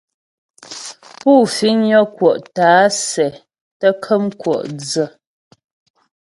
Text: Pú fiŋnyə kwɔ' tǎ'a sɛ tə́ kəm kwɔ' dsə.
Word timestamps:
Pú 1.19 1.31
fiŋnyə 1.55 1.99
kwɔ' 2.15 2.39
tǎ'a 2.55 2.85
sɛ 3.09 3.27
tə́ 3.79 3.91
kəm 4.03 4.23
kwɔ' 4.41 4.59
dsə. 4.79 5.05